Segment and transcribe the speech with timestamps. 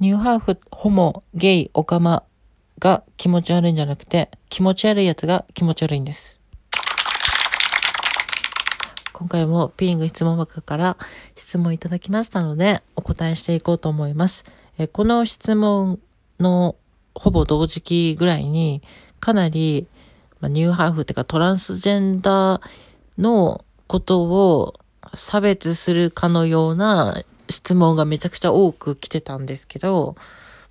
[0.00, 2.24] ニューハーフ、ホモ、ゲイ、オカマ
[2.80, 6.40] が気持ち悪いんじゃなくて、気持ち悪いやつが気持ち悪いんです。
[9.12, 10.96] 今回もピーング質問箱から
[11.36, 14.44] 質問いただきましたので、お答えしていこうと思います。
[14.78, 16.00] えこの質問
[16.40, 16.74] の
[17.14, 18.82] ほぼ同時期ぐらいに、
[19.20, 19.86] かなり、
[20.40, 22.60] ま、ニューハーフっていうかトランスジェンダー
[23.16, 24.74] のことを
[25.14, 30.14] 差別するかのような質問がめちゃくちゃ多く来てたんですけど、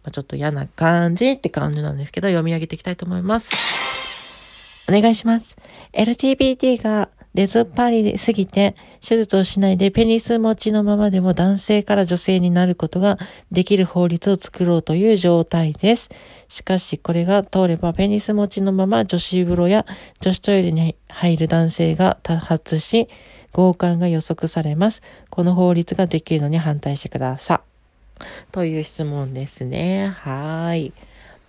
[0.04, 4.86] まあ、ちょっと嫌な感じって感じなんですけど、読み上げていきたいと思います。
[4.90, 5.58] お願いします。
[5.94, 13.18] LGBT が出ずっぱりすぎて、手術をしないでペニス持ちのままでも男性から女性になることが
[13.52, 16.10] できる法律を作ろうという状態です。
[16.48, 19.86] しかし、これが通ればペニス持ちのまま女子風呂や
[20.22, 23.10] 女子トイレに入る男性が多発し、
[23.52, 25.02] 強姦が予測されます。
[25.30, 27.74] この法律ができるのに反対してください。
[28.52, 30.14] という質問ですね。
[30.16, 30.94] はい。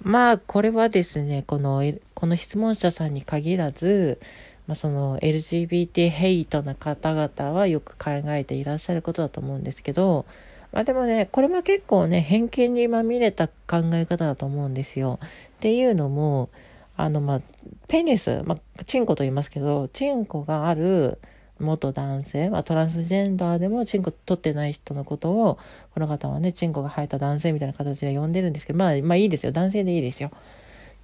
[0.03, 1.83] まあ、これはですね、この、
[2.15, 4.19] この質問者さんに限らず、
[4.67, 10.25] まあ、その LGBT ヘイトな方々はよく考えていらっしゃることだと思うんですけど、
[10.73, 15.21] まあでもね、これも結構ね、偏見にまみれた考え方だと思うんですよ。
[15.23, 15.29] っ
[15.61, 16.51] ていうのも、
[16.97, 17.43] あの、まあ、
[17.89, 21.21] ペニス、まあ、チンコと言いますけど、チンコがある
[21.61, 25.59] 元男性、まあ、トランスジェンダーでもチンコ取ってない人のことを、
[25.93, 29.53] この方はね、チンコが生えた男性みたいな形で呼んでるんですけど、まあ、まあいいですよ。
[29.53, 30.31] 男性でいいですよ。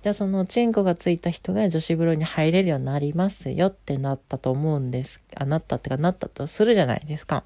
[0.02, 5.20] じゃあそのチンコがついた人が女子風呂に入れるようになりますよってなったと思うんです。
[5.36, 7.44] あ、なったってかなったとするじゃないですか。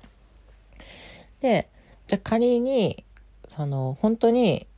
[1.41, 1.69] で、
[2.07, 3.05] じゃあ仮に、
[3.57, 4.69] その、本当に、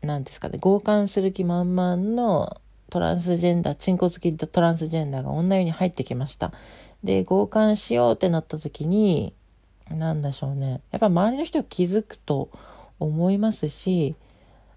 [0.00, 6.52] 何ですかね、強姦する気満々のトランスジェンダー、チンコ付きトランスジェンダーが女湯に入ってきました。
[7.02, 9.34] で、強姦しようってなった時に、
[9.90, 10.82] なんでしょうね。
[10.92, 12.48] やっぱ周りの人気づくと
[13.00, 14.14] 思いますし、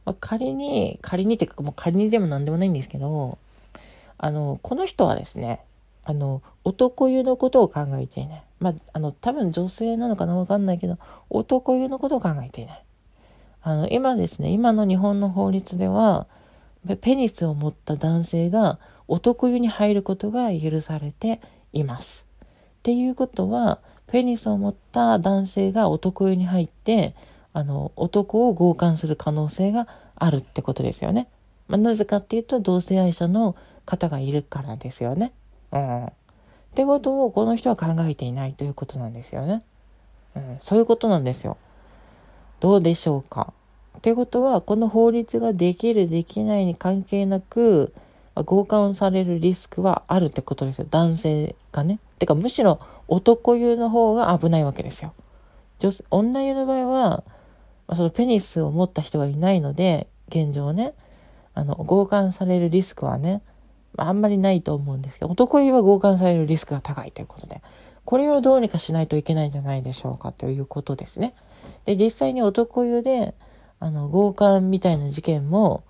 [0.06, 3.38] まあ、仮に、仮にってか、もう仮にでも何でもないんですけど、
[4.18, 5.62] あの、この人はですね、
[6.04, 8.44] あの、男湯のことを考えていない。
[8.60, 10.98] まあ、あの、多分女性なのかなわかんないけど、
[11.30, 12.84] 男湯のことを考えていない。
[13.64, 16.28] あの、今ですね、今の日本の法律では、
[17.02, 21.40] ペニスを持った男性が男湯に入ることが許されて
[21.74, 22.26] います。
[22.42, 27.14] っていうことは、ペニスを持った男性が男湯に入って、
[27.54, 31.28] あの、男を強姦する可能性があるってことですよね。
[31.68, 35.32] まあ、なぜかっていうと、同性愛者の方がいるからですよね。
[35.72, 36.06] うん。
[36.06, 36.12] っ
[36.74, 39.64] てことをこの人は考えていないということなんですよね。
[40.36, 41.58] うん、そういうことなんですよ。
[42.62, 43.54] どうでしょうか。
[43.98, 47.94] ってことは、この法律ができる、できないに関係なく、
[48.46, 50.88] 強姦されるリスクはあるってことですよ。
[50.90, 52.00] 男性がね。
[52.18, 55.14] てか、むしろ男湯の方が危ないわけですよ。
[55.80, 57.24] 女女湯の場合は、
[57.92, 60.94] あそのペニスを持った人がいないので、現状ね、
[61.54, 63.42] あの、強姦されるリスクはね、
[63.98, 67.62] まあんまりないと思うんですけど、男湯は強姦されるリスクが高いということで、
[68.06, 71.34] これをどうにかしないといけないんじゃないでしょうかということですね。
[71.84, 73.34] で、実際に男湯で、
[73.82, 75.84] あの、強姦みたいな事件も、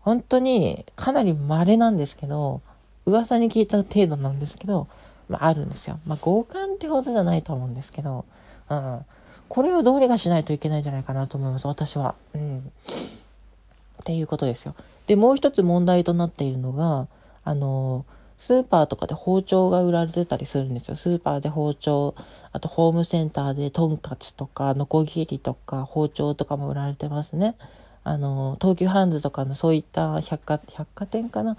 [0.00, 2.62] 本当にかなり稀なんですけど、
[3.04, 4.88] 噂に聞いた程度なんですけど、
[5.28, 6.00] まあ、あるんですよ。
[6.04, 8.24] まあ、強姦ってほどじゃないと思うんですけど、
[8.68, 9.06] うん。
[9.48, 12.14] これをどうにかしないといけないんじゃないかなと思います、私は。
[12.34, 12.58] うん。
[12.58, 14.74] っていうことですよ。
[15.06, 17.08] で、もう一つ問題となっているのが、
[17.44, 18.04] あの、
[18.38, 20.96] スーパーとかで包丁が売られてたりするんですよ。
[20.96, 22.14] スーパーで包丁、
[22.52, 27.56] あとホームセンターでトンカチとか、ノコギリとか、包丁とかも売られてますね。
[28.04, 31.56] あの、東急ハンズとかのそういった百貨、百貨店かな？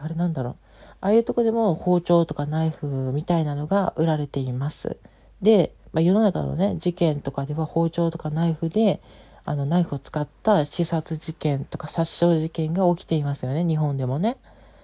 [0.00, 0.56] あれなんだろう。
[1.00, 4.96] ああいうとこでも包丁とかナイフみたいなのが売られています。
[5.40, 9.00] で、まあ、世の中のね、事件とかでは包丁とかナイフで、
[9.44, 14.36] あの、ナイフを使った刺殺事件とか殺傷事件が起きていますよね、日本でもね。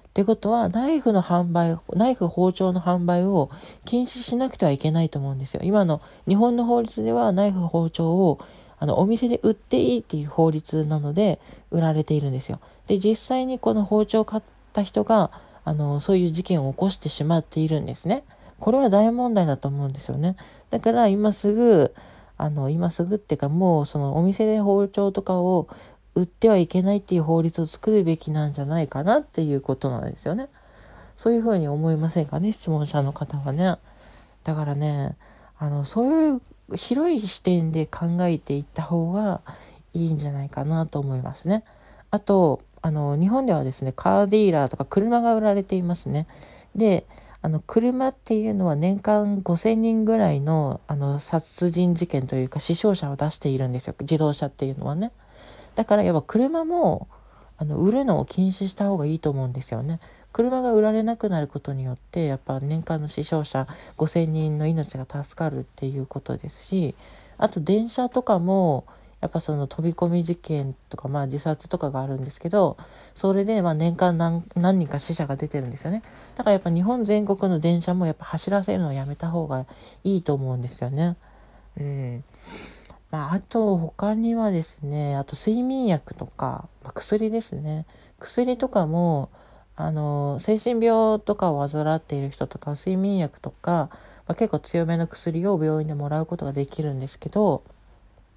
[0.08, 3.48] ってことは、ナイフの販売、ナイフ包丁の販売を
[3.84, 5.60] 禁止しなくてはいけないと思うんですよ。
[5.62, 8.40] 今の日本の法律ではナイフ包丁を
[8.80, 11.38] あのお店で売っていいっていう法律なので
[11.70, 12.58] 売られているんですよ。
[12.88, 14.42] で、実際にこの包丁を買っ
[14.72, 15.30] た人が、
[15.64, 18.24] あの、そういう事件を起こしてしまっているんですね。
[18.60, 20.36] これは大問題だと思うんですよね。
[20.70, 21.94] だから今すぐ、
[22.36, 25.68] あの、今すぐっていうかもうそのお店で包丁とかを
[26.14, 30.48] 売ってはいけないっていう法律を作るべきなんじゃないかなっていうことなんですよね。
[31.16, 33.76] そういうふうに思いませんかね、質問者の方はね。
[34.44, 35.16] だからね、
[35.58, 39.40] あの、そういう広い視点で考えていった方が
[39.92, 41.64] いいんじゃないかなと思いますね。
[42.10, 46.26] あと、あの、日本ではですね、カーディーラーとか車が売られていますね。
[46.74, 47.06] で、
[47.44, 53.94] あの、車っていうのは年間5000人ぐらいの、あの、殺人事件というか死傷者を出しているんですよ。
[54.00, 55.12] 自動車っていうのはね。
[55.74, 57.06] だから、やっぱ車も、
[57.58, 60.00] あの、売るのを禁止した方がいいと思うんですよね。
[60.32, 63.68] 車が売られなくなることによって、やっぱ年間の死傷者
[63.98, 66.94] 5000人の命が助かるっていうことですし、
[67.36, 68.86] あと電車とかも、
[69.24, 72.76] やっぱその飛び込み事件とか、まあ自殺とかがあるんですけど、
[73.14, 76.02] それでま年間何何人か死者が出てるんですよね。
[76.36, 79.64] だからやっぱ日本全国の電車もやっぱ走らせるのをやめた方が
[80.04, 81.16] いいと思うんですよね。
[81.80, 82.24] うん。
[83.10, 87.86] まああと他にはですね、あと睡眠薬とか、まあ、薬ですね。
[88.20, 89.30] 薬とかも、
[89.74, 93.88] あの、精神病とかを患っている人とか、睡眠薬とか、
[94.28, 97.62] まあ、結構強めの薬を病院でもらうことができるんですけど、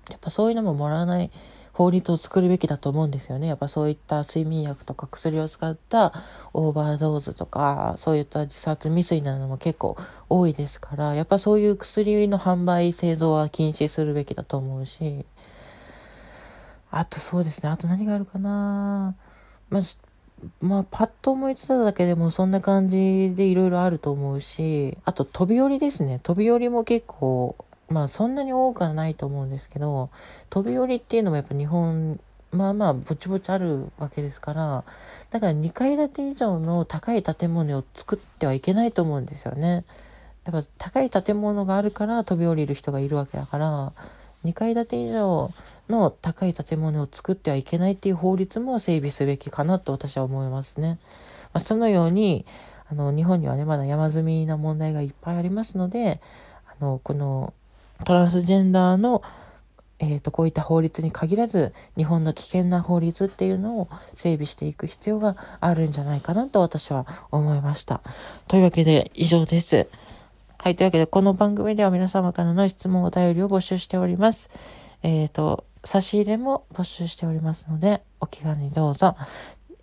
[0.10, 1.32] やっぱそういうのももらわない
[1.74, 3.46] 法律を作るべきだと思うんですよね。
[3.46, 6.12] やっぱそういった睡眠薬とか薬を使った
[6.54, 9.96] オーバードーズとか、そういった自殺未遂なのも結構
[10.28, 15.24] 多いですから、やっぱそういう薬の販売、製造は禁止するべきだと思うし、
[16.90, 19.16] あとそうですね、あと何があるかな
[19.70, 19.84] まあ、
[20.62, 26.20] まあ、パッと思いついただけでもそんな感じでいろいろあると思うし、あと飛び降りですね。
[26.24, 27.56] 飛び降りも結構
[27.90, 30.10] まあそんなに多くはないと思うんですけど
[30.50, 32.20] 飛び降りっていうのもやっぱ日本
[32.52, 34.84] まあまあぼちぼちあるわけですから
[35.32, 39.84] だから2階建て以上の高い建物を作ってはいけないと思うんですよね。
[40.46, 43.92] やっぱ高い建物があるから飛び降りる人がいるわけだから
[44.46, 45.52] 2階建て以上
[45.90, 51.00] の高い建物を作ってはいけないっていう法律も整備すべきかなと私は思いますね。
[51.54, 52.46] まあ、そのように
[52.90, 56.22] あの日本にはねまだ山積みな問題がいっぱいありますので
[56.66, 57.54] あのこの
[58.06, 59.22] トランスジェンダーの、
[60.00, 68.02] えっ、ー、と、こういった法律に限らず、日本の危険な法律っていうのを整備していく必要があるんじゃないかなと私は思いました。
[68.48, 69.88] というわけで、以上です。
[70.60, 74.50] はい、というわけで、この番組では皆様からの質問、お便りを募集しております。
[75.02, 79.16] えっ、ー、と、差し入れも募集しておりますので、お気軽にどうぞ。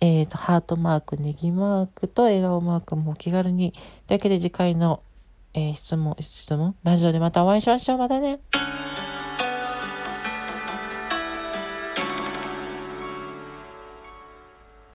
[0.01, 3.71] えっ、ー、と、ハートマーク、ネギマークと笑顔マークもお気軽に。
[4.07, 5.01] というわけで次回の
[5.57, 6.75] えー、質問、質問？
[6.83, 7.97] ラジオでまたお会いしましょう。
[7.97, 8.41] またね。